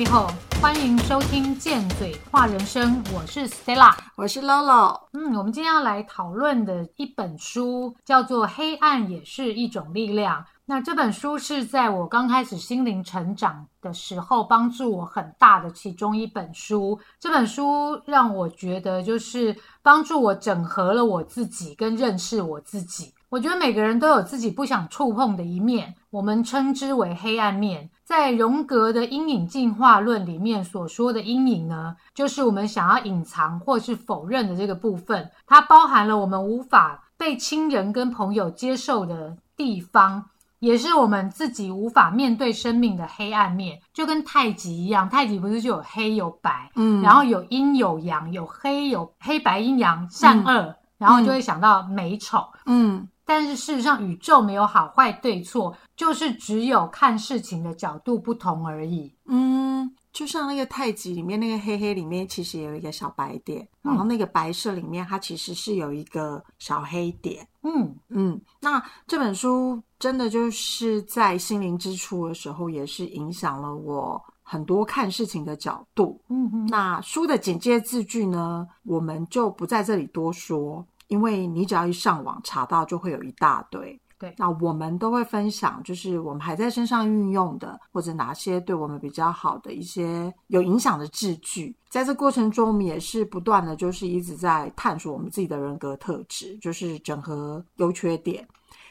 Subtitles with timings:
[0.00, 0.32] 你好，
[0.62, 4.98] 欢迎收听《贱嘴话人生》，我是 Stella，我是 Lolo。
[5.12, 10.40] 嗯，我们今天要来讨论的一本书叫做《黑暗也是一种力量》。
[10.64, 16.98] 那这本书是在我刚开始心灵成长的时候，帮助我很大的其中一本书。
[17.18, 23.12] 这本书让我觉得，就是帮助我整合了我自己，跟认识我自己。
[23.28, 27.90] 我觉得每个人都有自己不想触碰的一面，我们称之为黑暗面。
[28.10, 40.24] 在荣格的阴影进化论里面所说的阴影呢，就是我们想要隐藏或是否认的这个部分，它包含了我们无法被亲人跟朋友接受的地方，
[40.58, 43.80] 也是我们自己无法面对生命的黑暗面。
[43.94, 53.06] 就跟太极一样，太极不是就有黑有白，嗯，然后有阴有阳，有黑有黑白阴阳善恶，然后就会想到美丑，嗯。
[53.30, 59.14] 但是事实上，宇宙没有好坏对错，就是只有看事情的角度不同而已。
[59.26, 67.46] 嗯，就像那个太极里面那个黑黑里面，其实有一个小白点，然后那个白色里面它其实是有一个小黑点。
[67.62, 76.20] 嗯嗯，那这本书真的就是在心灵之初的时候，也是影响了我很多看事情的角度。
[76.30, 80.84] 嗯嗯，那书的简介字句呢，我们就不在这里多说。
[81.10, 84.00] 因为你只要一上网查到，就会有一大堆。
[84.16, 91.74] 对，那我们都会分享，就是我们还在身上运用的，或者哪些对我们比较好的一些有影响的字句。
[91.88, 98.46] 在这过程中，我们也是不断的，就是一直在探索我们自己的人格特质，就是整合优缺点。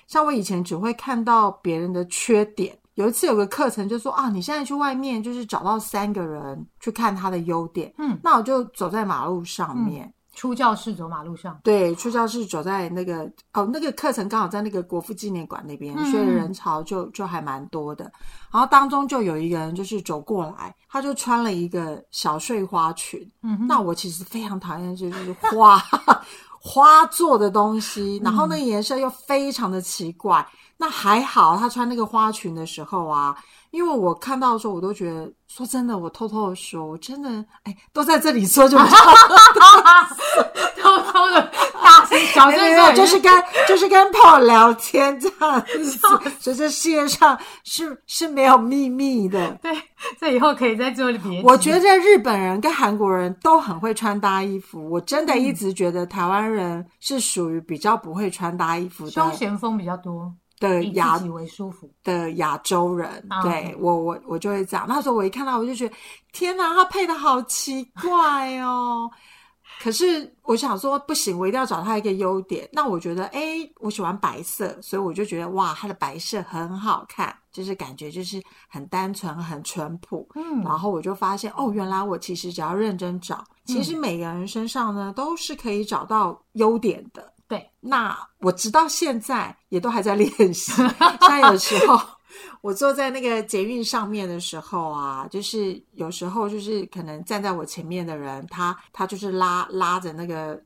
[0.08, 7.94] 像我以前只会看到别人的缺点，有一次有个课程就说啊，你现在去外面就是找到三个人去看他的优点。
[8.00, 10.12] 嗯，那我就走在马路上面。
[10.36, 18.10] 出教室走马路上，对，出教室走在那个哦，那个课程刚好在那个国父纪念馆那边，所以人潮就就还蛮多的。
[18.52, 23.30] 然后当中就有一个人就是走过来，他就穿了一个小碎花裙。
[23.44, 25.78] 嗯，那我其实非常讨厌就是花
[26.62, 30.46] 花做的东西，然后那个颜色又非常的奇怪。
[30.80, 33.36] 那还好，他穿那个花裙的时候啊。
[33.72, 37.30] 因为我看到的时候，我都觉得，说真的，我偷偷的说，我真的，
[37.62, 38.88] 哎，都在这里说就好，
[40.76, 41.52] 偷偷的
[41.84, 43.32] 大声小声说，就是跟
[43.68, 45.84] 就是跟朋友聊天这样子，
[46.42, 49.52] 所以这世界上是是没有秘密的。
[49.62, 49.72] 对，
[50.20, 51.40] 这以后可以在这里别。
[51.44, 60.34] 我觉得日本人跟韩国人都很会穿搭衣服，我真的一直觉得台湾人是属于比较不会穿搭衣服的，休闲风比较多。
[60.60, 64.86] 的亚为舒服的亚洲人，对我我我就会这样。
[64.88, 65.96] 那时候我一看到，我就觉得
[66.34, 69.10] 天哪，他配的好奇怪哦。
[69.82, 72.68] 可是我想说，不行，我一定要找他一个优点。
[72.74, 80.28] 那我觉得，哎，我喜欢白色，所以我就觉得哇，他的白色很好看，就是感觉就是很单纯、很淳朴。
[80.36, 87.32] 嗯，然后我就发现，哦，原来我其实只要认真找，其实每个人身上呢都是可以找到优点的。
[87.50, 90.72] 对，那我直到现在也都还在练习。
[91.28, 92.00] 像有时候
[92.62, 100.58] 我坐在那个捷运上面的时候啊，就是有时候就是可能站在我前面的人，他他就是拉拉着那个。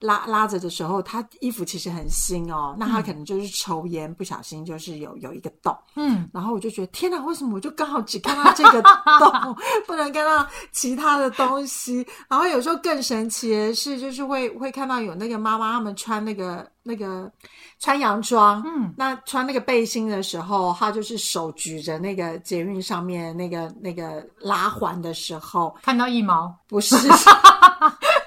[0.00, 8.82] 拉拉着的时候，他衣服其实很新哦，那他可能就是抽烟，不小心就是有有一个洞，嗯，然后我就觉得天哪，为什么我就刚好只看到这个
[9.18, 9.56] 洞，
[9.86, 12.06] 不能看到其他的东西？
[12.28, 17.30] 然后有时候更神奇的是，就是会会看到有那个妈妈他们穿那个那个
[17.78, 26.54] 穿洋装，嗯，那穿那个背心的时候，他就是手举着那个捷运上面那个那个拉环的时候，看到一毛。
[26.68, 26.96] 不是。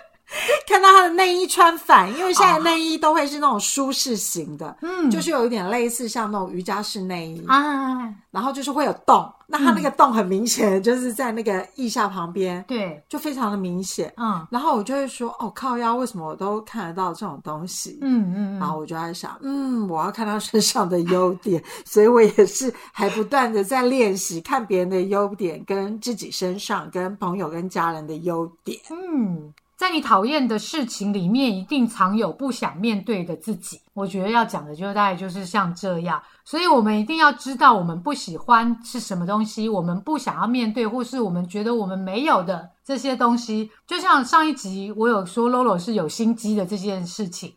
[0.68, 17.98] 看到他的内衣穿反，因为现在内衣都会是那种舒适型的，嗯，就是有一点类似像那种瑜伽式内衣啊，然后就是会有洞，那他那个洞很明显，就是在那个腋下旁边，对，就非常的明显，嗯，然后我就会说，哦，靠腰，为什么我都看得到这种东西？
[18.02, 29.54] 嗯嗯，然后我就在想，嗯，我要看他身上的优点， 所以我也是还不断的在练习看别人的优点，跟自己身上，跟朋友跟家人的优点，嗯。
[29.80, 33.80] 在你讨厌的事情里面，一定藏有不想面对的自己。
[33.94, 43.72] 我觉得要讲的就大概就是像这样，所以我们一定要知道我们不喜欢是什么东西，我们不想要面对，或是我们觉得我们没有的这些东西。
[43.88, 47.56] 就像上一集我有说 Lolo 是有心机的这件事情，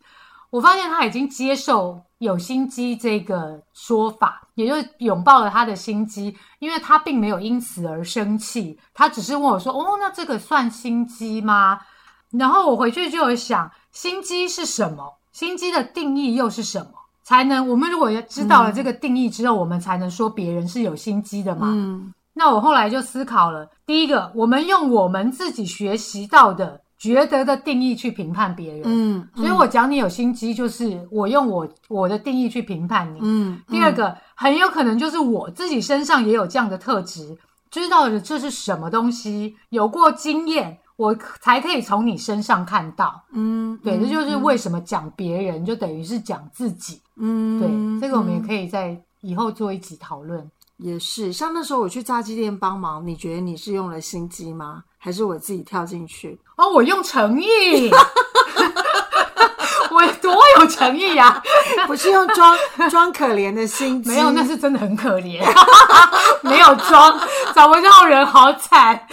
[0.50, 11.80] 我发现他已经接受有心机这个说法，也就拥抱了他的心机，因为他并没有因此而生气，他只是问我说：“哦，那这个算心机吗？”
[12.38, 15.18] 然后我回去就有想，心机是什么？
[15.32, 16.90] 心机的定义又是什么？
[17.24, 21.68] 才能我们如果知道了这个定义之后，我们才能说别人是有心机的嘛？
[21.70, 28.82] 嗯，那我后来就思考了，第一个，我们用我们自己学习到的、觉得的定义去评判别人。
[28.84, 33.18] 嗯，所以我讲你有心机，就是我用我我的定义去评判你。
[33.22, 37.38] 嗯，第二个，很有可能就是我自己身上也有这样的特质，
[37.70, 43.22] 知道了这是什么东西，有过经验，我才可以从你身上看到。
[43.32, 47.00] 嗯，对，嗯这就是为什么讲别人就等于是讲自己。
[47.16, 47.68] 嗯，对，
[48.00, 50.50] 这个我们也可以在以后做一集讨论。
[50.78, 54.82] 也是，像那时候我去炸鸡店帮忙，你觉得你是用了心机吗？
[54.98, 56.36] 还是我自己跳进去？
[56.56, 57.90] 哦，我用诚意，
[59.90, 61.40] 我多有诚意啊！
[61.86, 62.56] 不是用装
[62.90, 65.40] 装可怜的心机，没有，那是真的很可怜，
[66.42, 67.20] 没有装，
[67.54, 69.06] 找不到人，好惨。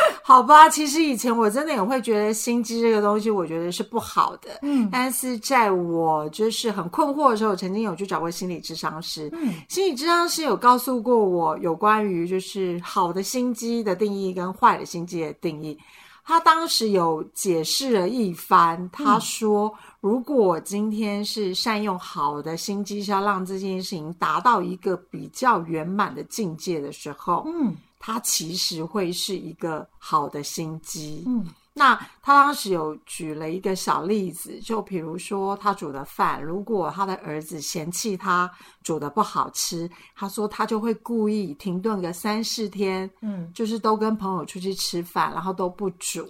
[0.22, 4.58] 好吧，其实以前我真的也会觉得心机这个东西，我觉得是不好的。
[4.62, 9.28] 嗯但是在我就是很困惑的时候，我曾经有去找过心理智商师。
[9.32, 15.78] 嗯心理智商师有告诉过我有关于就是好的心机的定义跟坏的心机的定义。
[16.24, 19.72] 他当时有解释了一番，他说
[20.02, 31.24] ：“如果我今天是善用好的心机，是要让这件事情达到一个比较圆满的境界的时候，嗯它其实会是一个好的心机。
[31.26, 38.50] 嗯那他当时有举了一个小例子，就比如说他煮的饭，如果他的儿子嫌弃他
[38.82, 46.28] 煮的不好吃，他说他就会故意停顿个三四天，嗯就是都跟朋友出去吃饭，然后都不煮。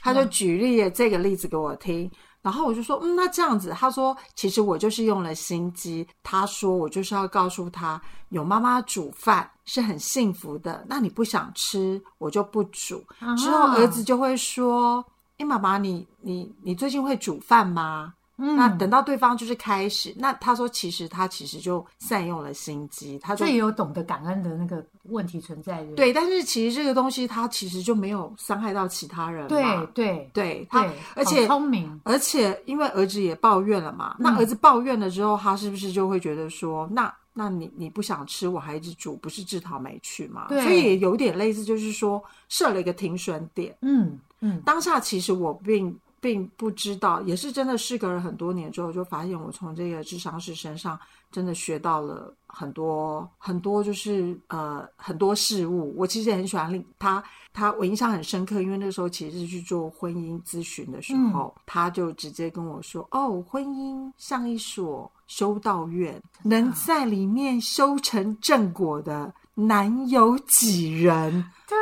[0.00, 6.06] 他就举例了这个例子给我听，然后我就说，嗯，那这样子，他说，其实我就是用了心机。
[6.22, 10.84] 他说，我就是要告诉他，有妈妈煮饭是很幸福的。
[10.88, 13.04] 那你不想吃，我就不煮。
[13.18, 15.04] 啊之后儿子就会说，
[15.38, 18.14] 哎，妈妈，你你你最近会煮饭吗？
[18.38, 25.94] 嗯，那等到对方就是开始，那他说其实他其实就善用了心机，他就这也有懂得感恩的那个问题存在的。
[25.96, 30.86] 对，但是其实这个东西他其实就没有伤害到其他人嘛，对对对他，
[31.16, 32.00] 而且聪明。
[32.04, 40.46] 而且因为儿子也抱怨了嘛，那嗯儿子抱怨了之后，他是不是就会觉得说，那那你你不想吃，我还一直煮，不是自讨没趣吗？
[40.48, 43.76] 对所以也有点类似，就是说设了一个停损点。
[43.82, 50.98] 嗯嗯当下其实我并并不知道，也是真的事隔了很多年之后，就发现我从这个智商师身上
[51.30, 55.94] 真的学到了很多很多，就是呃很多事物。
[55.96, 57.22] 我其实也很喜欢他
[57.52, 71.76] 他，我印象很深刻，因为那时候其实是去做婚姻咨询的时候，他就直接跟我说：“哦，婚姻像一所修道院，能在里面修成正果的，难有几人。”对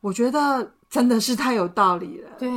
[0.00, 2.30] 我觉得真的是太有道理了。
[2.38, 2.48] 对，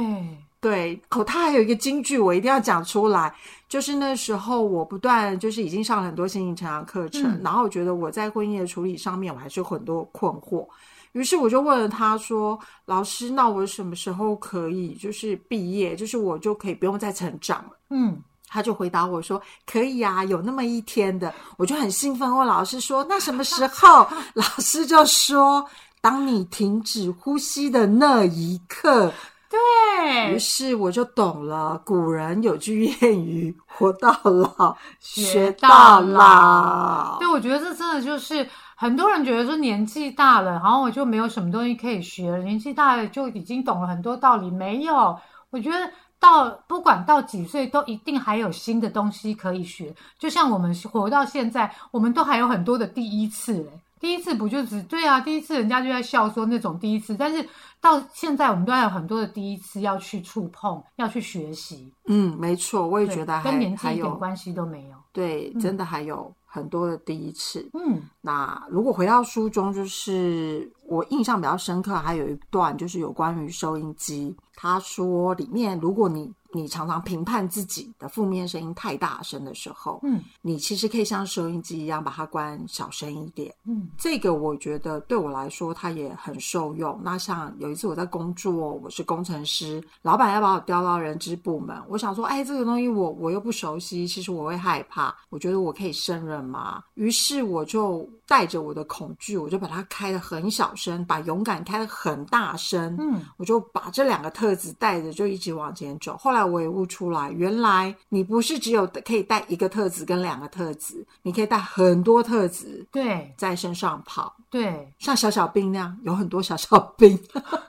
[0.59, 3.33] 对，哦，他还有一个金句，我一定要讲出来。
[3.69, 10.65] 就是那时候我不断就是已经上了很多心灵成长课程，嗯然后我觉得我在婚姻的处理上面我还是有很多困惑，
[11.11, 18.17] 于是我就问了他说：“老师，那我什么时候可以就是毕业，就是我就可以不用再成长了？”嗯
[18.47, 25.65] 他就回答我说：“可以啊，有那么一天的。”我就很兴奋问老师说：“那什么时候？” 老师就说
[25.99, 29.11] ：“当你停止呼吸的那一刻。”
[29.47, 37.19] 于对，是我就懂了，古人有句谚语：“活到老， 学到到老老。
[37.19, 44.51] 对，我觉得这真的就是很多人觉得说年纪大了，然后我就没有什么东西可以学了，年纪大了就已经懂了很多道理。
[44.51, 45.17] 没有，
[45.49, 49.95] 我觉得到不管到几岁，都一定还有新的东西可以学。
[50.19, 53.81] 就像我们活到现在，我们都还有很多的第一次嘞。
[53.99, 55.19] 第一次不就只对啊？
[55.19, 57.47] 第一次人家就在笑说那种第一次，但是
[57.81, 64.95] 到现在我们都还有很多的第一次要去触碰，要去学习。”嗯，没错，我也觉得还跟年纪有一点关系都没有。
[65.11, 67.69] 对，真的还有很多的第一次。
[67.73, 74.35] 嗯那如果回到书中，就是我印象比较深刻，还有一段就是有关于收音机。
[74.55, 83.53] 他说里面，如果你你常常评判自己的负面声音太大声的时候，嗯你其实可以像收音机一样把它关小声一点。
[83.65, 86.99] 嗯这个我觉得对我来说，它也很受用。
[87.03, 95.15] 那像有一次我在工作，我是工程师，老板要把我调到人资部门，我想说，哎，这个东西我我又不熟悉，其实我会害怕。
[95.29, 96.83] 我觉得我可以胜任吗？
[96.95, 102.95] 于是我就带着我的恐惧，我就把它开得很小声，把勇敢开得很大声。
[102.99, 106.15] 嗯，我就把这两个特质带着，就一直往前走。
[106.17, 114.35] 后来我也悟出来，原来你不是只有可以带一个特质跟两个特质，你可以带很多特质对在身上跑。
[114.49, 117.19] 对，像小小兵那样，有很多小小兵。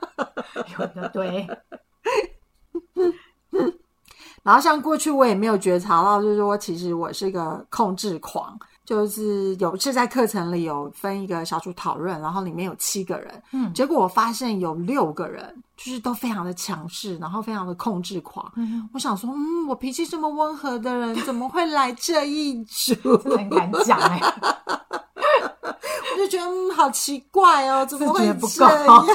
[0.79, 1.47] 有的对，
[4.43, 8.59] 然后像过去我也没有觉察到，就是说其实我是一个控制狂，
[8.89, 18.51] 就是有是在课程里有分一个小组讨论，然后里面有七个人，嗯结果我发现有六个人就是都非常的强势，然后非常的控制狂。
[18.57, 22.95] 嗯，我想说，嗯，我脾气这么温和的人，怎么会来这一组？
[23.19, 24.19] 很敢讲哎、
[25.61, 29.07] 我就觉得，嗯，好奇怪哦，怎么会这够样？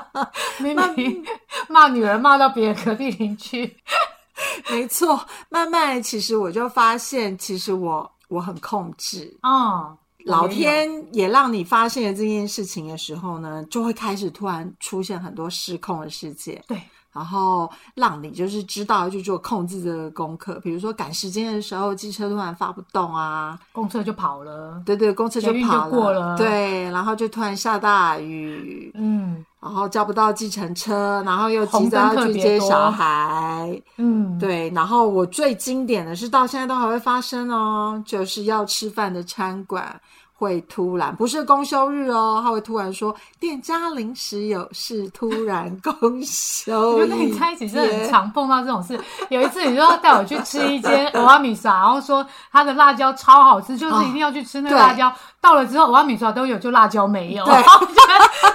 [0.60, 1.22] 明明
[1.68, 3.76] 骂女儿骂到别人隔壁邻居，
[4.70, 9.36] 没错，慢慢其实我就发现，其实我我很控制。
[9.42, 9.94] 哦，
[10.24, 16.62] 老天也让你发现了这件事情的时候呢，就会开始突然出现很多失控的事件。
[16.66, 16.80] 对，
[17.12, 26.36] 然后让你就是知道要去做控制这个功课，比如说赶时间的时候，机车突然发不动啊，公车就跑了，对对，公车就跑过了。
[26.36, 29.44] 对，然后就突然下大雨，嗯。
[29.60, 40.00] 然后叫不到计程车，然后又急红着要去接小孩，嗯，对，然后我最经典的是到现在都还会发生哦，就是要吃饭的餐馆
[40.40, 45.92] 会突然不是公休日哦，他会突然说店家临时有事，突然公
[46.24, 48.98] 休 我就跟你在一起是很常碰到这种事。
[49.28, 55.12] 有一次，你就要带我去吃一间欧阿米莎，然后说他的辣椒超好吃，就是一定要去吃那个辣椒。
[55.42, 57.44] 到了之后，欧阿米莎都有，就辣椒没有。
[57.44, 57.62] 对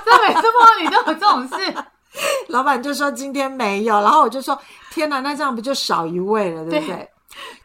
[0.04, 1.76] 这每次碰到你都有这种事。
[2.48, 4.58] 老板就说今天没有，然后我就说
[4.90, 7.08] 天哪，那这样不就少一位了，对不对？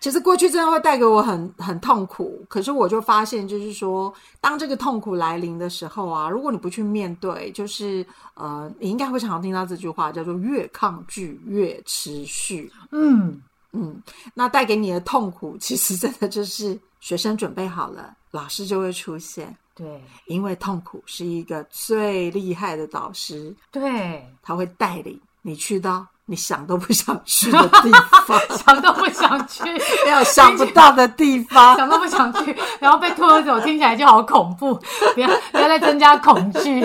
[0.00, 12.72] 其实过去真的会带给我很很痛苦，可是我就发现，就是说，当这个痛苦来临的时候啊，如果你不去面对，就是呃，你应该会常常听到这句话，叫做“越抗拒越持续”。
[12.92, 13.42] 嗯，
[13.72, 14.02] 嗯，
[14.32, 20.02] 那带给你的痛苦，其实真的就是学生准备好了，老师就会出现，对。
[20.26, 27.90] 因为痛苦是一个最厉害的导师，对，他会带领你去到你想都不想去的地
[28.24, 29.64] 方， 想都不想去，
[30.06, 31.76] 没有想不到的地方。
[31.76, 34.74] 想都不想去，然后被拖走，听起来就好恐怖。
[35.14, 36.80] 不要不要再增加恐惧，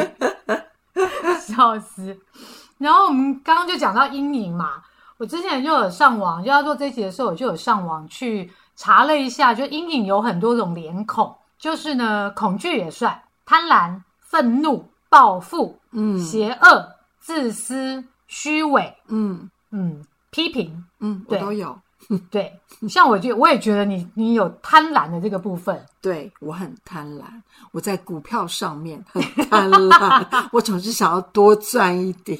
[1.39, 2.17] 笑死。
[2.79, 4.81] 然后我们刚刚就讲到阴影嘛，
[5.17, 21.77] 我之前就有上网，就要做这一集的时候，我就有上网去查了一下，就阴影有很多种脸孔，就是呢，恐惧也算，贪婪、愤怒、报复、嗯邪恶、自私、虚伪，嗯嗯，批评，嗯，我对都有。
[22.29, 22.53] 对，
[22.87, 27.23] 像我觉得我也觉得你你有贪婪的这个部分，对我很贪婪，
[27.71, 32.39] 我在股票上面很贪婪， 我总是想要多赚一点，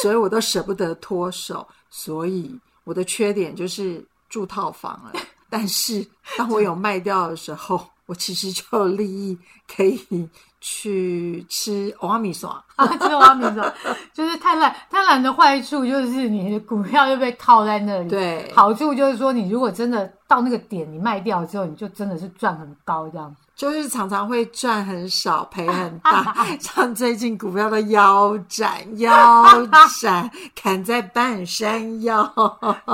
[0.00, 1.66] 所以我都舍不得脱手。
[1.90, 5.12] 所以我的缺点就是住套房了。
[5.50, 6.06] 但是
[6.38, 10.00] 当我有卖掉的时候，我其实就有利益可以
[10.60, 12.62] 去吃欧阿米爽。
[12.76, 13.72] 啊，这个我要明说，
[14.14, 23.34] 就是贪婪，贪婪的坏处就是你的股票就被套在那里。，对，好处就是说，你如果真的到那个点，你卖掉之后，你就真的是赚很高这样。
[23.54, 29.44] 就是常常会赚很少，赔很大， 像最近股票的腰斩，腰
[30.00, 32.24] 斩，砍在半山腰。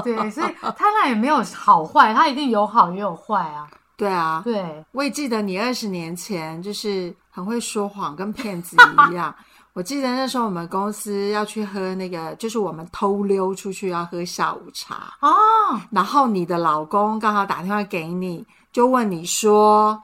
[0.02, 3.68] 对，所以贪婪也没有好坏，它一定有好也有坏啊。
[3.96, 8.76] 对啊，对，我也记得你二十年前就是很会说谎，跟骗子
[9.10, 9.34] 一样。
[9.72, 15.28] 我记得那时候我们公司要去喝那个，就是我们偷溜出去要喝下午茶，哦，
[15.90, 20.02] 然后你的老公刚好打电话给你，就问你说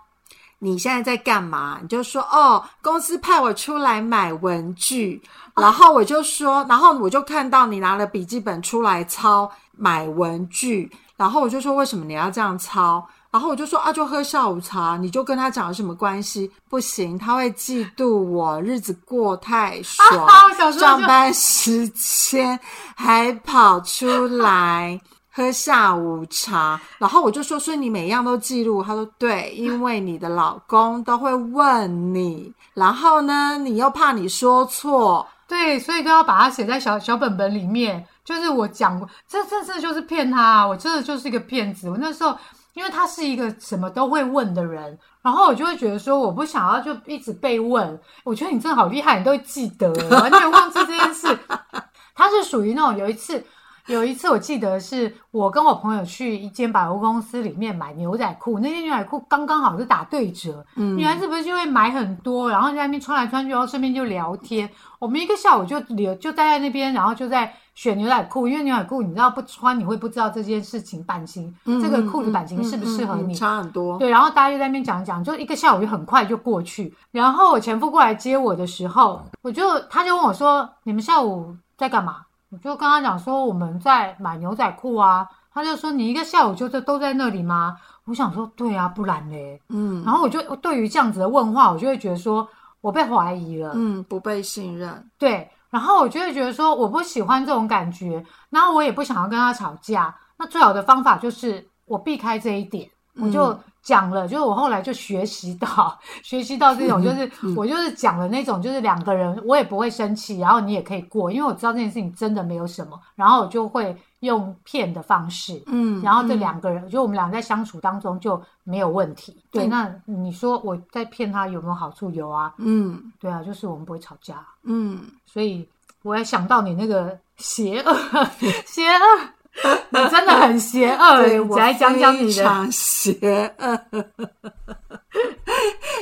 [0.58, 1.78] 你现在在干嘛？
[1.80, 5.22] 你就说哦，公司派我出来买文具。
[5.54, 13.06] 然后我就说，然后我就看到你拿了笔记本出来抄买文具，然后我就说为什么你要这样抄？
[13.32, 16.48] 然后我就说啊，就喝下午茶，你就跟他讲有什么关系？
[16.68, 20.28] 不行，他会嫉妒我日子过太爽，
[20.78, 22.60] 上班时间
[22.94, 26.78] 还跑出来喝下午茶。
[26.98, 28.84] 然后我就说，所以你每样都记录？
[28.84, 38.06] 他说对，因为你的老公都会问你，然后呢，你又怕你说错，对，所以都要把它写在小小本本里面。
[38.24, 41.90] 就是我讲过，这这这就是骗他、啊，我真的就是一个骗子。
[41.90, 42.38] 我那时候，
[42.74, 48.00] 因为他是一个什么都会问的人，然后我就会觉得说，我不想要就一直被问。
[48.24, 51.38] 我觉得你真的好厉害，你都会记得，完全忘记这件事。
[52.14, 53.44] 他是属于那种有一次。
[53.86, 64.68] 有一次我记得是我跟我朋友去一间百货公司里面买牛仔裤，那件牛仔裤刚刚好是打对折，嗯女孩子不是就会买很多，然后在那边穿来穿去，然后顺便就聊天。
[64.98, 73.22] 我们一个下午就留就待在那边，然后就在选牛仔裤，因为牛仔裤你知道不穿你会不知道这件事情版型，这个裤子版型适不适合你。
[73.22, 73.98] 嗯嗯嗯差很多。
[73.98, 76.94] 对，然后大家就在那边讲讲，就一个下午就很快就过去。
[77.10, 82.18] 然后我前夫过来接我的时候，我就他就问我说：“你们下午在干嘛？”
[82.52, 89.60] 我就跟他讲说：“我们在买牛仔裤啊。”他就说：“你一个下午就都都在那里吗？”我想说，对啊，不然嘞。
[89.70, 92.46] 嗯然后我就对于这样子的问话，我就会觉得说
[92.82, 93.72] 我被怀疑了。
[93.74, 100.14] 嗯，不被信任，对，然后我就会觉得说我不喜欢这种感觉，然后我也不想要跟他吵架。
[100.36, 115.60] 那最好的方法就是我避开这一点，我就讲了，就是我后来就学习到，学习到这种，就是我就是讲了那种，就是两个人我也不会生气，然后你也可以过，因为我知道这件事情真的没有什么，然后我就会用骗的方式。
[115.66, 119.36] 嗯，然后这嗯两个人，就我们俩在相处当中就没有问题。
[119.50, 122.10] 对，嗯那你说我在骗他有没有好处？
[122.10, 124.46] 有啊，嗯对啊，就是我们不会吵架。
[124.62, 125.68] 嗯，所以
[126.02, 127.94] 我也想到你那个邪恶，
[128.64, 129.20] 邪恶，
[129.90, 131.20] 你真的很邪恶。
[131.56, 133.78] 来讲讲你的，非常邪恶。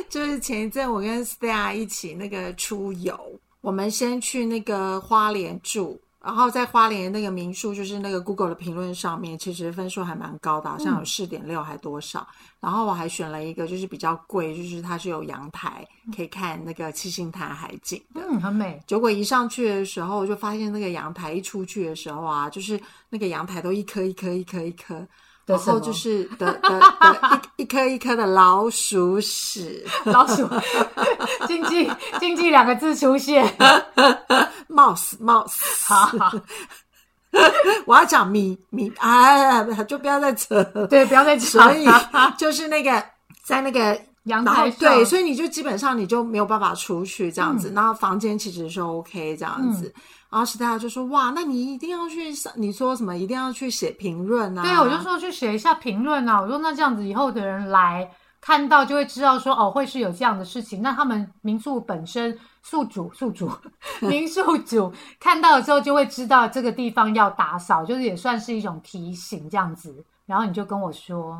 [0.08, 3.18] 就是前一阵我跟 Stella 一起那个出游，
[3.60, 6.00] 我们先去那个花莲住。
[6.22, 12.26] 然后在花莲那个民宿，就是那个 Google 的评论上面，其实分数还蛮高的，好像有四点六还多少。
[12.60, 18.20] 然后我还选了一个，就是比较贵，就是它是有阳台，可以看那个七星潭海景的。
[18.28, 18.78] 嗯，很美。
[18.86, 25.06] 结果一上去的时候，我就发现那个阳台一出去的时候啊，就是那个阳台都一颗一颗一颗一颗，
[25.46, 30.48] 然后就是的的的一一颗一颗的老鼠屎 老鼠，
[31.48, 33.44] 经济经济两个字出现
[34.68, 35.58] ，，mouse mouse。
[35.84, 36.32] 好 好，
[37.84, 40.86] 我要讲米米，哎，就不要再扯了。
[40.86, 41.88] 对，不要再扯所讲以
[42.36, 43.02] 就是那个
[43.44, 49.92] 在那个阳台上，对，所以你就基本上你就没有办法出去这样嗯子，然后房间其实是 OK 这样子。
[50.30, 56.40] 然后史大就说：“哇，那你一定要去，你说什么一定要去写评论啊？”对，我就说去写一下评论啊。
[56.40, 58.08] 我说那这样子以后的人来
[58.40, 60.80] 看到就会知道说哦，会是有这样的事情。
[60.80, 63.50] 那他们民宿本身宿主宿主
[64.00, 70.04] 民宿主看到了之后就会知道这个地方要打扫，就是也算是一种提醒这样子。
[70.30, 71.36] 然后你就跟我说，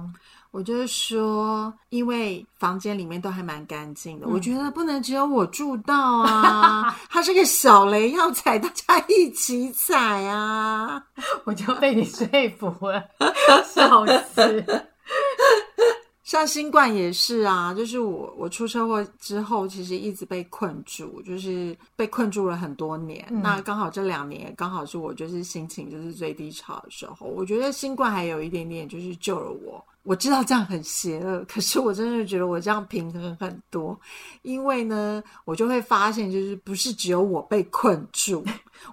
[0.51, 11.01] 我就是说，因为房间里面都还蛮干净的，嗯我觉得不能只有我住到啊， 它是个小雷要踩，大家一起踩啊。
[11.45, 12.27] 我就被你说
[12.59, 13.01] 服了，
[13.65, 14.65] 笑死。
[16.31, 23.27] 像新冠也是啊，就是我我出车祸之后，其实一直被困住，就是被困住了很多年。
[23.33, 27.27] 嗯那刚好这两年，刚好是我就是心情就是最低潮的时候。
[27.27, 29.85] 我觉得新冠还有一点点就是救了我。
[30.11, 33.97] 我知道这样很邪恶，可是我真的觉得我这样平衡很多，
[34.43, 38.45] 因为呢，我就会发现就是不是只有我被困住。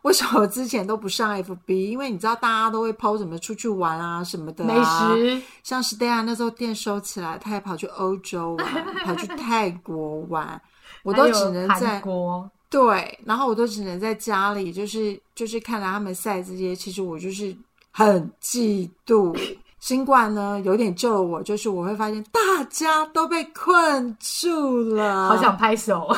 [0.04, 1.74] 为什么我之前都不上 FB？
[1.74, 10.62] 因为你知道大家都会 PO 什么出去玩啊什么的、啊，美食，像 Stella 那时候店收起来，他还跑去欧洲玩，跑去 泰国玩，
[11.02, 17.58] 我都只能在国，对，然后我都只能在家里，就是就是看着他们晒这些，其实我就是
[17.90, 19.36] 很嫉妒。
[19.88, 26.14] 新冠呢，有点救了我，就是我会发现大家都被困住了，好想拍手。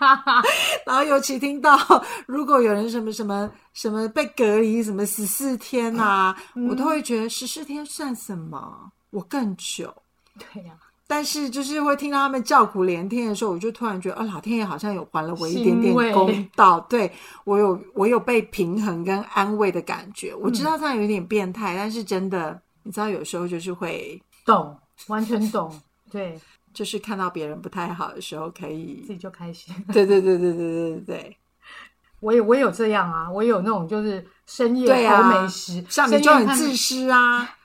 [0.84, 1.78] 然后尤其听到
[2.26, 8.92] 如果有人什么什么什么被隔离什么十四天啊，嗯我都会觉得十四天算什么？
[9.12, 9.90] 我更久。
[10.36, 10.74] 对呀、
[11.06, 17.10] 但是就是会听到他们叫苦连天的时候，我就突然觉得，哦，老天爷好像有还了我一点点公道，对
[17.44, 20.34] 我有我有被平衡跟安慰的感觉。
[20.34, 25.80] 我嗯知道这样有点变态，但是真的，你知道有时候就是会，懂，完全懂。
[26.10, 26.40] 对
[26.74, 29.74] 就是看到别人不太好的时候，可以自，己就开心。
[29.92, 31.36] 对对对对对对对对，
[32.20, 37.56] 我也我也有这样啊，我也有那种就是深夜对啊偷美食，像你就很自私啊，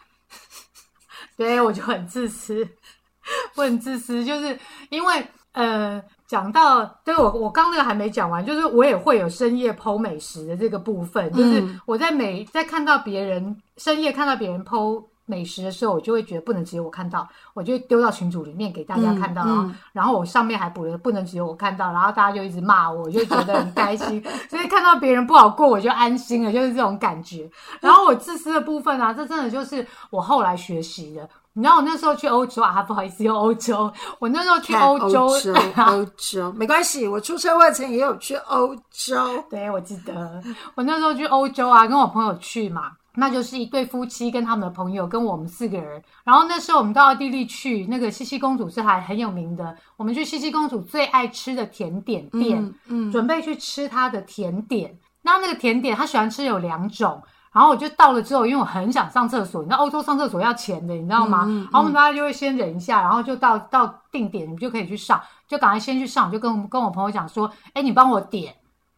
[1.37, 2.67] 对我就很自私，
[3.55, 4.57] 我很自私，就是
[4.89, 15.03] 因为呃，讲到对我我刚那个还没讲完，就是我也会有深夜剖美食的这个部分，就是嗯我在每在看到别人深夜看到别人剖。
[15.27, 19.43] 美食的时候，我就会觉得不能只有我看到，我就丢到群组里面给大家看到，
[19.91, 27.49] 然后我上面还补了不能只有我看到，然后大家就一直骂我，我就觉得很开心， 所以看到别人不好过，我就安心了，就是这种感觉。
[27.81, 31.27] 然后我自私的部分啊，这真的就是我后来学习的。
[31.57, 33.89] 你知道我那时候去欧洲啊，不好意思，又欧洲。
[34.19, 35.53] 我那时候去看欧欧洲，洲
[35.87, 40.43] 欧洲 没关系，我出车祸前也有去欧洲，对我记得
[40.75, 46.03] 我那时候去欧洲啊，跟我朋友去嘛，那就是一对夫妻跟他们的朋友跟我们四个人。
[46.25, 54.93] 然后那时候我们到奥地利去，那个茜茜公主是还很有名的，我们去茜茜公主最爱吃的甜点店，嗯嗯准备去吃她的甜点。
[55.21, 57.23] 那那个甜点她喜欢吃有两种。
[57.55, 61.45] 然后我就到了之后，因为我很想上厕所，你知道欧洲上厕所要钱的，你知道吗？
[61.47, 68.53] 嗯嗯然后我们大家就会先忍一下，然后就到到定点，你们就可以去上，就赶快先去上，就跟跟我朋友讲说，哎，你帮我点。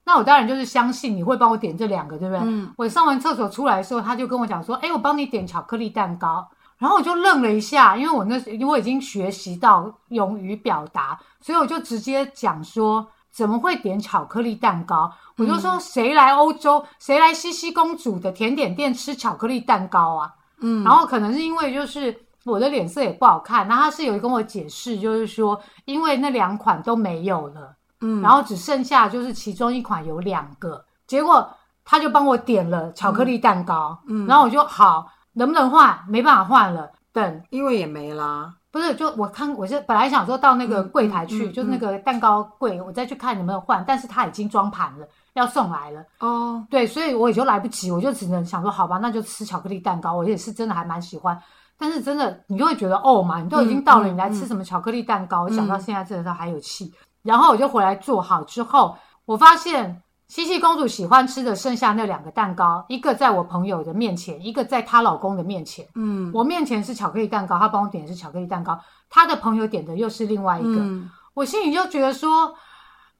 [0.06, 2.42] 那我当然就是相信你会帮我点这两个，对不对？
[2.46, 6.48] 嗯我上完厕所出来的时候，他就跟我讲说，哎，我帮你点巧克力蛋糕。
[6.80, 13.08] 然后我就愣了一下，因为我那因为我已经学习到勇于表达，所以我就直接讲说
[13.38, 15.14] 怎么会点巧克力蛋糕？
[15.38, 20.34] 我就说谁来欧洲，谁来西西公主的甜点店吃巧克力蛋糕啊？
[20.62, 28.24] 嗯，然后可能是因为就是我的脸色也不好看，那他是有跟我解释，就是说因为那两款都没有了，嗯。
[28.24, 31.48] 然后只剩下就是其中一款有两个，结果
[31.86, 34.26] 他就帮我点了巧克力蛋糕，嗯。
[34.26, 36.04] 然后我就好，能不能换？
[36.10, 37.44] 没办法换了，等。
[37.52, 46.04] 因为也没啦，不是就我看我是本来想说到那个嗯柜台去，嗯嗯就是那个蛋糕柜，我再去看有没有换，但是他已经装盘了，要送来了。
[46.20, 50.14] 哦，对，所以我也就来不及，我就只能想说，好吧，那就吃巧克力蛋糕。
[50.14, 51.40] 我也是真的还蛮喜欢，
[51.78, 55.44] 但是真的你就会觉得哦嘛，你都已经到了，嗯你来吃嗯什么巧克力蛋糕？
[55.44, 56.94] 我想到现在真的是还有气。
[57.24, 65.88] 然后我就回来做好之后，我发现西西公主喜欢吃的剩下那两个蛋糕，一个在我朋友的面前，一个在她老公的面前。
[65.96, 68.78] 嗯我面前是巧克力蛋糕，她帮我点的是巧克力蛋糕，
[69.10, 70.80] 她的朋友点的又是另外一个。
[70.80, 72.54] 嗯，我心里就觉得说，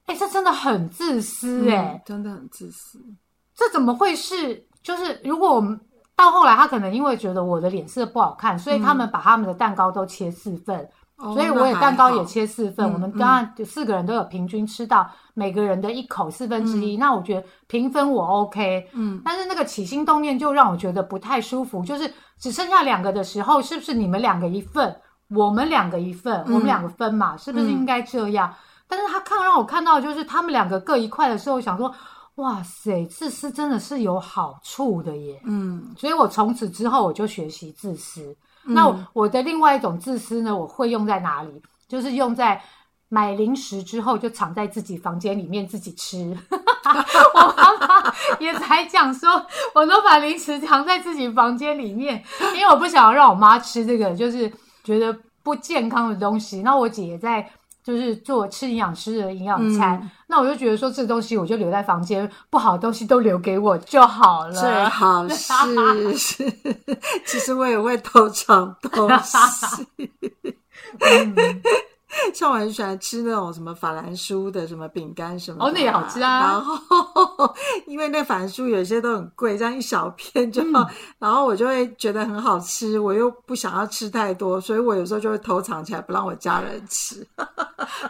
[0.06, 3.00] 哎、这真的很自私哎、嗯真的很自私，
[3.56, 4.66] 这怎么会是？
[4.84, 5.80] 就是如果我们
[6.16, 12.88] 到后来，他可能因为觉得我的脸色不好看，所以他们把他们的蛋糕都切四份，哦所以我也蛋糕也切四份。
[12.88, 18.88] 嗯我们刚刚就四个人都有平均吃到每个人的一口四分之一，那我觉得平分我 OK。
[18.94, 24.96] 嗯但是那个起心动念就让我觉得不太舒服，就是只剩下两个的时候，是不是你们两个一份，
[25.30, 27.36] 我们两个一份，嗯我们两个分嘛？
[27.36, 28.54] 是不是应该这样？
[28.88, 31.92] 但是他看让我看到，就是他们两个各一块的时候，我想说，
[32.36, 35.42] 哇塞，自私真的是有好处的耶。
[35.46, 38.38] 嗯所以我从此之后我就学习自私。
[38.68, 41.62] 那我我的另外一种自私呢，我会用在哪里？
[41.88, 42.62] 就是用在
[43.10, 46.38] 买零食之后就藏在自己房间里面自己吃。
[47.34, 52.24] 我妈妈也才讲说，我都把零食藏在自己房间里面，
[52.56, 54.52] 因为我不想要让我妈吃这个，就是
[54.84, 56.62] 觉得不健康的东西。
[56.62, 57.50] 那我姐也在。
[57.88, 64.52] 就是做吃营养师的营养餐，嗯那我就觉得说这东西我就留在房间，不好的东西都留给我就好了。
[64.52, 65.54] 最好是
[66.18, 66.52] 是，
[67.26, 69.38] 其实我也会偷 藏东西。
[71.00, 71.36] 嗯
[72.34, 76.40] 像我很喜欢吃那种什么法兰酥的什么饼干什么的哦那也好吃啊。
[76.40, 80.88] 然后因为那法兰酥有些都很贵，这样一小片就，嗯。
[81.20, 87.28] 然后我就会觉得很好吃，我又不想要吃太多，所以我有时候就会偷藏起来，不让我家人吃。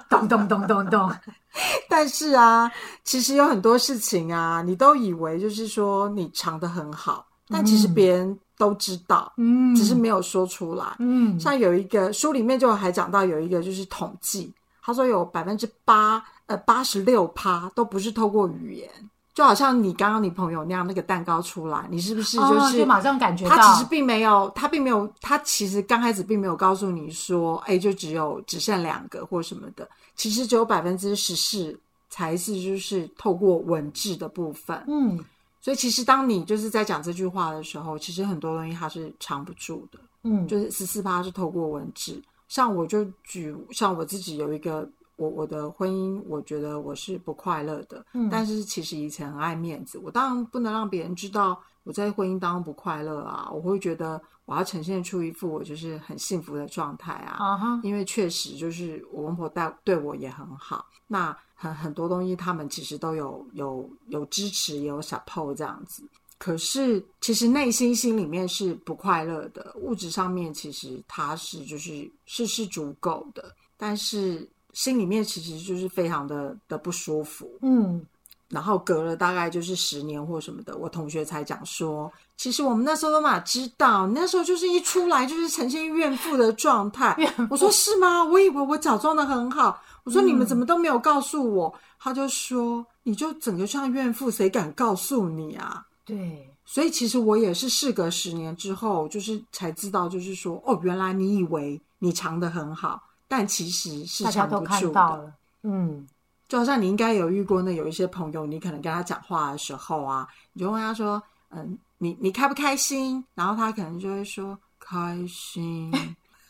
[0.09, 1.11] 咚咚咚咚咚，
[1.89, 2.71] 但是啊，
[3.03, 10.95] 其实有很多事情啊，你都以为就是说你藏得很好，但其实别人都知道，嗯，只是没有说出来。
[10.99, 18.89] 嗯，像有一个书里面就还讲到有一个就是统计，他说有百分之八呃八十六趴都不是透过语言，
[19.33, 34.83] 就好像你刚刚你朋友那样那个蛋糕出来，你是不是哦就是、就马上感觉到，他其实并没有，他并没有，他其实刚开始并没有告诉你说，哎，就只有只剩两个或什么的，其实只有百分之十四才是就是透过文字的部分。
[34.87, 35.23] 嗯
[35.67, 39.99] 所以其实当你就是在讲这句话的时候，其实很多东西它是藏不住的。
[40.23, 42.23] 嗯，就是十四趴是透过文字。
[42.47, 66.03] 像我就举，像我自己有一个，我我的婚姻，我觉得我是不快乐的，嗯但是其实以前很爱面子，我当然不能让别人知道我在婚姻当中不快乐啊，我会觉得我要呈现出一副我就是很幸福的状态啊，啊哈，因为确实就是我公婆带对我也很好，那很很多东西他们其实都有有有支持，也有 support 这样子。
[66.37, 77.49] 可是其实内心心里面是不快乐的，物质上面其实他是就是是是足够的，但是心里面其实就是非常的的不舒服。
[77.61, 78.05] 嗯
[78.49, 87.13] 然后隔了大概就是十年或什么的，我同学才讲说，其实我们那时候都嘛知道，你那时候就是一出来就是呈现怨妇的状态。
[87.49, 88.23] 我说是吗？
[88.23, 89.81] 我以为我假装的很好。
[90.07, 91.73] 我说你们怎么都没有告诉我？
[91.99, 95.85] 他就说你就整个像怨妇，谁敢告诉你啊？
[96.05, 104.93] 对，所以其实我也是事隔十年之后，就是才知道，就是说哦，原来你以为你藏得很好，但其实是大家都藏不住的。
[104.93, 106.07] 看到了，嗯
[106.47, 115.91] 就好像你应该有遇过，那有一些朋友，你可能跟他讲话的时候啊，你就问他说：“嗯，你你开不开心？”然后他可能就会说：“开心。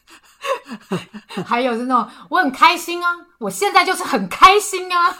[1.46, 5.16] 还有是那种我很开心啊，我现在就是很开心啊，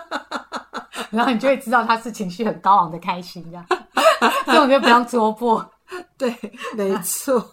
[1.10, 3.64] 然后你就会知道他是情绪很高昂的开心这样，
[4.46, 5.64] 这种就不要捉破。”
[6.18, 6.36] 对，
[6.74, 7.50] 没错。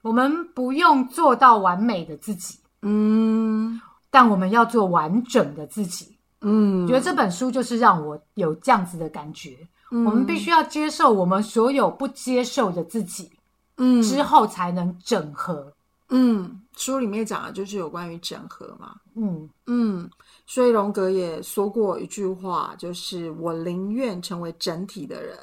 [0.00, 6.16] 我们不用做到完美的自己，嗯但我们要做完整的自己。
[6.40, 9.56] 嗯，觉得这本书就是让我有这样子的感觉。
[9.90, 13.30] 我们必须要接受我们所有不接受的自己，
[13.76, 15.72] 嗯之后才能整合。
[16.10, 18.94] 嗯，书里面讲的就是有关于整合嘛。
[19.16, 20.08] 嗯嗯，
[20.46, 25.36] 所以荣格也说过一句话，就是我宁愿成为整体的人，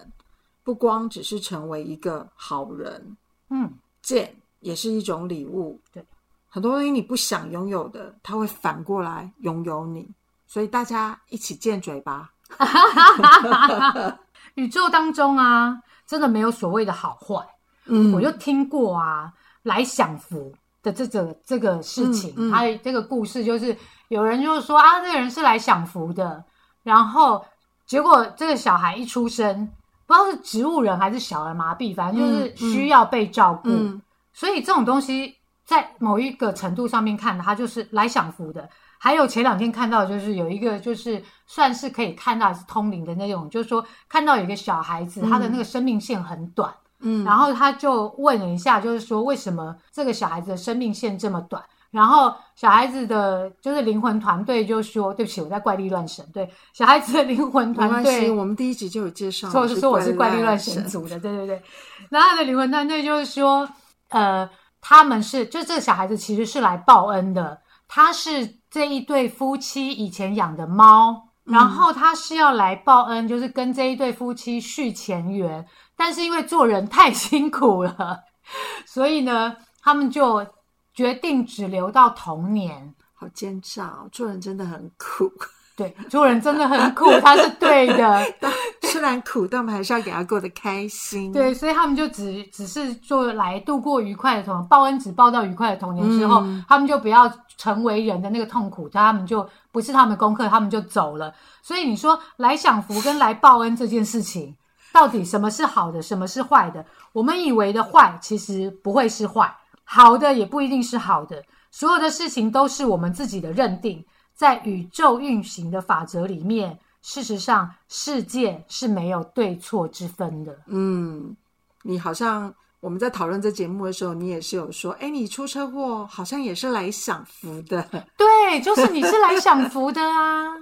[0.64, 3.18] 不光只是成为一个好人。
[3.50, 3.70] 嗯，
[4.02, 6.06] 剑也是一种礼物，对，
[6.48, 10.08] 很多东西你不想拥有的，它会反过来拥有你。
[10.48, 12.32] 所以大家一起贱嘴吧。
[14.56, 17.46] 宇宙当中啊，真的没有所谓的好坏。
[17.86, 19.32] 嗯，我就听过啊，
[19.64, 22.52] 来享福的这个这个事情，嗯嗯。
[22.52, 23.76] 还有这个故事，就是
[24.10, 26.44] 有人就是说啊，这个人是来享福的，
[26.84, 27.44] 然后
[27.86, 29.70] 结果这个小孩一出生，
[30.06, 34.02] 不知道是植物人还是小儿麻痹，反正就是需要被照顾，嗯。
[34.34, 38.70] 所以这种东西在某一个程度上面看，他就是来享福的。
[38.98, 46.72] 还有前两天看到，就是有一个就是算是可以看到是通灵的那种，就是说看到有一个小孩子，他的那个生命线很短。
[47.02, 51.64] 嗯，然后他就问了一下，就是说为什么这个小孩子的生命线这么短？
[51.92, 60.88] 然后小孩子的就是灵魂团队就说：“对不起，我在怪力乱神。”对，小孩子的灵魂团，队我们第一集就有介绍，说是说我是怪力乱神神。
[60.88, 61.62] 族的，对对对。
[62.10, 63.68] 然后他的灵魂团队就是说，
[64.08, 67.60] 呃，他们是就这个小孩子其实是来报恩的，
[67.90, 75.66] 他是这一对夫妻以前养的猫，然后他是要来报恩，就是跟这一对夫妻续前缘。
[75.96, 78.20] 但是因为做人太辛苦了，
[78.86, 80.46] 所以呢，他们就
[80.94, 82.94] 决定只留到童年。
[83.14, 85.32] 好奸诈哦，做人真的很苦。
[85.76, 88.26] 对，做人真的很苦，他是对的。
[88.84, 101.34] 虽然苦，但我们还是要给他过得开心。，对，所以他们就只只是做来度过愉快的童报恩，只报到愉快的童年之后，嗯他们就不要成为人的那个痛苦，他们就不是他们的功课，他们就走了。
[101.62, 104.56] 所以你说来享福跟来报恩这件事情，
[104.92, 106.86] 到底什么是好的，什么是坏的？
[107.14, 109.48] 我们以为的坏，其实不会是坏；
[109.86, 111.42] 好的也不一定是好的。
[111.72, 114.04] 所有的事情都是我们自己的认定，
[114.42, 120.60] 在宇宙运行的法则里面，事实上世界是没有对错之分的。
[120.66, 121.38] 嗯，
[121.84, 130.56] 你好像我们在讨论这节目的时候，你也是有说，哎，你出车祸好像也是来享福的， 对，就是你是来享福的啊。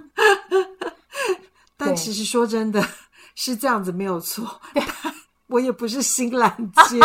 [1.78, 2.86] 但其实说真的
[3.34, 4.60] 是这样子没有错，
[5.48, 6.54] 我也不是欣然
[6.86, 7.00] 接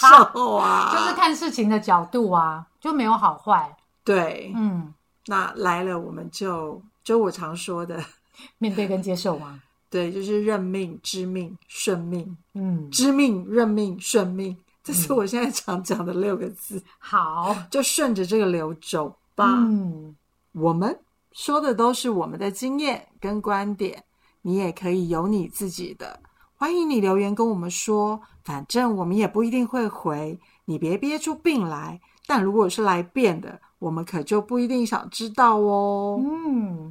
[0.00, 3.76] 受啊，就是看事情的角度啊，就没有好坏。
[4.02, 4.92] 对，嗯，
[5.26, 8.02] 那来了我们就就我常说的，
[8.58, 9.60] 面对跟接受嘛。
[9.88, 17.56] 对，就是认命、知命、顺命、嗯，知命、认命、顺命，这是我现在常讲的六个字， 好。
[17.70, 19.46] 就顺着这个流走吧。
[19.46, 20.14] 嗯，
[20.52, 20.98] 我们
[21.32, 24.02] 说的都是我们的经验跟观点，
[24.42, 26.18] 你也可以有你自己的。
[26.56, 32.00] 欢迎你留言跟我们说，反正我们也不一定会回，你别憋出病来。
[32.26, 36.20] 但如果是来变的，我们可就不一定想知道哦。
[36.20, 36.84] 嗯，